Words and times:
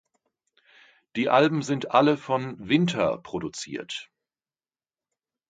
Die 1.15 1.29
Alben 1.29 1.61
sind 1.61 1.91
alle 1.91 2.17
von 2.17 2.57
Winther 2.67 3.19
produziert. 3.19 4.09